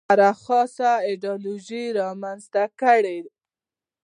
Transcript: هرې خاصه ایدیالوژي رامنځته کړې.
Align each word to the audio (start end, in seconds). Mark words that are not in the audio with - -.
هرې 0.09 0.31
خاصه 0.43 0.91
ایدیالوژي 1.07 1.83
رامنځته 1.99 2.63
کړې. 2.81 3.17